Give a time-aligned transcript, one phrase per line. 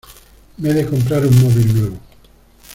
[0.57, 1.99] Me he de comprar un móvil nuevo.